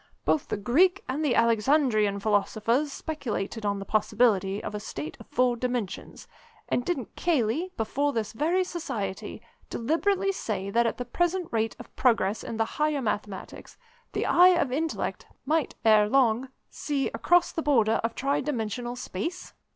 Both 0.25 0.47
the 0.47 0.57
Greek 0.57 1.03
and 1.07 1.23
the 1.23 1.35
Alexandrian 1.35 2.19
philosophers 2.19 2.91
speculated 2.91 3.67
on 3.67 3.77
the 3.77 3.85
possibility 3.85 4.59
of 4.63 4.73
a 4.73 4.79
state 4.79 5.15
of 5.19 5.27
four 5.27 5.55
dimensions; 5.55 6.27
and 6.67 6.83
didn't 6.83 7.15
Cayley, 7.15 7.71
before 7.77 8.11
this 8.11 8.33
very 8.33 8.63
Society, 8.63 9.43
deliberately 9.69 10.31
say 10.31 10.71
that 10.71 10.87
at 10.87 10.97
the 10.97 11.05
present 11.05 11.49
rate 11.51 11.75
of 11.77 11.95
progress 11.95 12.43
in 12.43 12.57
the 12.57 12.65
Higher 12.65 13.03
Mathematics, 13.03 13.77
the 14.13 14.25
eye 14.25 14.55
of 14.59 14.71
Intellect 14.71 15.27
might 15.45 15.75
ere 15.85 16.09
long 16.09 16.49
see 16.71 17.09
across 17.09 17.51
the 17.51 17.61
border 17.61 18.01
of 18.03 18.15
tri 18.15 18.41
dimensional 18.41 18.95
space? 18.95 19.53